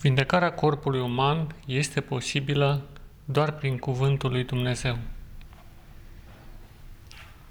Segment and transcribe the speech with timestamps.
[0.00, 2.82] Vindecarea corpului uman este posibilă
[3.24, 4.98] doar prin cuvântul lui Dumnezeu.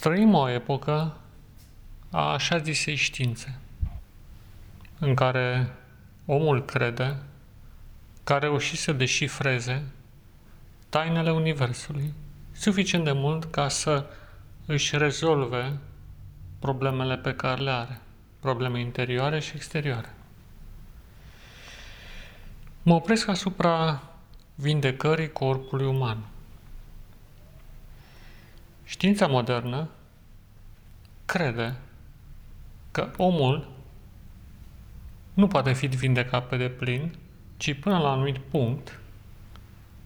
[0.00, 1.16] Trăim o epocă
[2.10, 3.58] a așa zisei științe,
[4.98, 5.72] în care
[6.26, 7.16] omul crede
[8.24, 9.82] că a reușit să deșifreze
[10.88, 12.12] tainele Universului
[12.52, 14.06] suficient de mult ca să
[14.66, 15.78] își rezolve
[16.58, 18.00] problemele pe care le are,
[18.40, 20.14] probleme interioare și exterioare.
[22.82, 24.02] Mă opresc asupra
[24.54, 26.18] vindecării corpului uman.
[28.84, 29.88] Știința modernă
[31.24, 31.76] crede
[32.90, 33.68] că omul
[35.34, 37.14] nu poate fi vindecat pe deplin,
[37.56, 39.00] ci până la un anumit punct,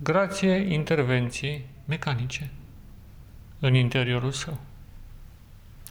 [0.03, 2.51] grație intervenției mecanice
[3.59, 4.59] în interiorul său,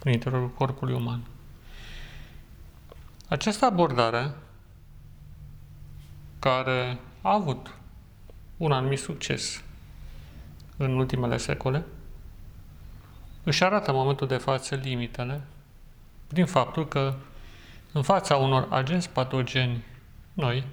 [0.02, 1.22] în interiorul corpului uman.
[3.28, 4.34] Această abordare
[6.46, 7.74] care a avut
[8.56, 9.62] un anumit succes
[10.76, 11.84] în ultimele secole,
[13.44, 15.40] își arată în momentul de față limitele
[16.26, 17.14] prin faptul că
[17.92, 19.84] în fața unor agenți patogeni
[20.32, 20.64] noi,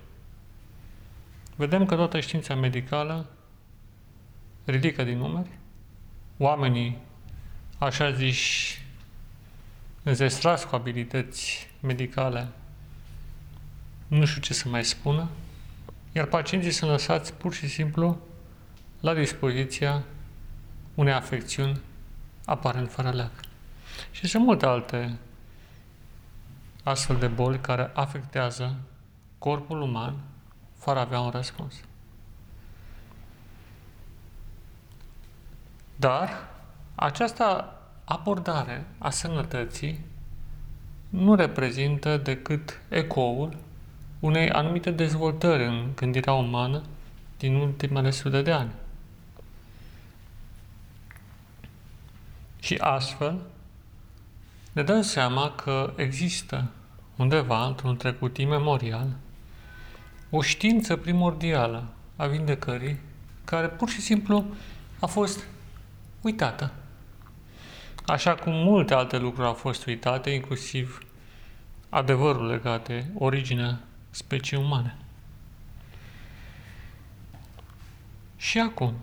[1.55, 3.25] vedem că toată știința medicală
[4.65, 5.49] ridică din numeri,
[6.37, 6.97] oamenii,
[7.77, 8.85] așa ziși,
[10.03, 12.47] înzestrați cu abilități medicale,
[14.07, 15.29] nu știu ce să mai spună,
[16.13, 18.19] iar pacienții sunt lăsați pur și simplu
[18.99, 20.03] la dispoziția
[20.95, 21.81] unei afecțiuni
[22.45, 23.31] aparent fără leac.
[24.11, 25.17] Și sunt multe alte
[26.83, 28.75] astfel de boli care afectează
[29.37, 30.15] corpul uman
[30.77, 31.73] fără a avea un răspuns.
[35.95, 36.49] Dar
[36.95, 40.05] această abordare a sănătății
[41.09, 43.57] nu reprezintă decât ecoul
[44.23, 46.81] unei anumite dezvoltări în gândirea umană
[47.37, 48.71] din ultimele sute de ani.
[52.59, 53.39] Și astfel
[54.71, 56.69] ne dăm seama că există
[57.15, 59.07] undeva, într-un trecut imemorial,
[60.29, 61.83] o știință primordială
[62.15, 62.99] a vindecării
[63.45, 64.45] care pur și simplu
[64.99, 65.47] a fost
[66.21, 66.71] uitată.
[68.05, 71.05] Așa cum multe alte lucruri au fost uitate, inclusiv
[71.89, 73.79] adevărul legat de originea
[74.13, 74.97] specii umane.
[78.37, 78.93] Și acum,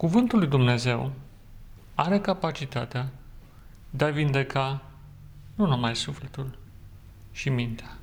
[0.00, 1.12] Cuvântul lui Dumnezeu
[1.94, 3.08] are capacitatea
[3.90, 4.82] de a vindeca
[5.54, 6.58] nu numai sufletul
[7.32, 7.98] și mintea,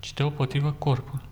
[0.00, 1.22] ci deopotrivă corpul.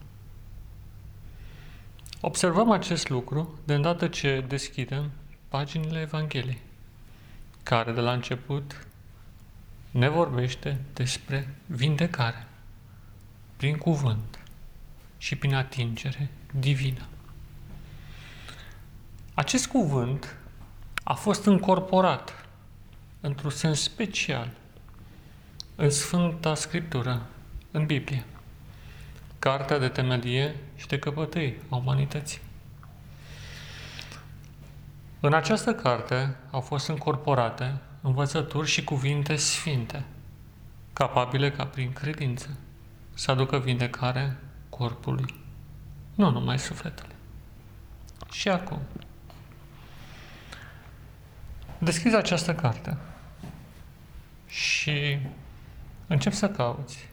[2.21, 5.11] Observăm acest lucru de îndată ce deschidem
[5.49, 6.63] paginile Evangheliei,
[7.63, 8.87] care de la început
[9.91, 12.47] ne vorbește despre vindecare
[13.63, 14.39] prin cuvânt
[15.19, 17.07] și prin atingere divină.
[19.35, 20.37] Acest cuvânt
[21.03, 22.47] a fost încorporat
[23.21, 24.51] într-un sens special
[25.75, 27.27] în Sfânta Scriptură,
[27.71, 28.25] în Biblie,
[29.39, 32.41] cartea de temelie și de căpătâi a umanității.
[35.21, 40.05] În această carte au fost încorporate învățături și cuvinte sfinte,
[40.93, 42.49] capabile ca prin credință
[43.15, 44.37] să aducă vindecare
[44.69, 45.35] corpului,
[46.15, 47.15] nu numai sufletului.
[48.31, 48.79] Și acum,
[51.79, 52.97] deschizi această carte
[54.47, 55.19] și
[56.07, 57.09] încep să cauți